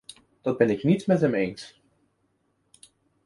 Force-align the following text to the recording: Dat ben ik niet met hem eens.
Dat 0.41 0.57
ben 0.57 0.69
ik 0.69 0.83
niet 0.83 1.07
met 1.07 1.21
hem 1.21 1.33
eens. 1.33 1.81